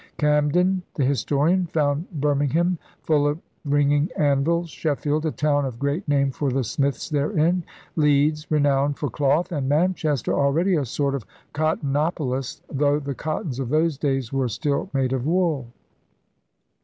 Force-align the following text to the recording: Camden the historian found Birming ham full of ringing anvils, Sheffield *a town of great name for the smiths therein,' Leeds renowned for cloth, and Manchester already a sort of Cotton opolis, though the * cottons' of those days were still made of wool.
Camden 0.17 0.81
the 0.95 1.05
historian 1.05 1.67
found 1.67 2.07
Birming 2.19 2.53
ham 2.53 2.79
full 3.03 3.27
of 3.27 3.37
ringing 3.63 4.09
anvils, 4.17 4.67
Sheffield 4.71 5.27
*a 5.27 5.31
town 5.31 5.63
of 5.63 5.77
great 5.77 6.07
name 6.07 6.31
for 6.31 6.49
the 6.49 6.63
smiths 6.63 7.07
therein,' 7.07 7.63
Leeds 7.95 8.49
renowned 8.49 8.97
for 8.97 9.11
cloth, 9.11 9.51
and 9.51 9.69
Manchester 9.69 10.33
already 10.33 10.75
a 10.75 10.85
sort 10.85 11.13
of 11.13 11.23
Cotton 11.53 11.93
opolis, 11.93 12.61
though 12.67 12.97
the 12.97 13.13
* 13.13 13.13
cottons' 13.29 13.59
of 13.59 13.69
those 13.69 13.95
days 13.99 14.33
were 14.33 14.49
still 14.49 14.89
made 14.91 15.13
of 15.13 15.27
wool. 15.27 15.67